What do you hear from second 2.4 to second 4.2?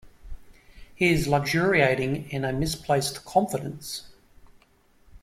a misplaced confidence.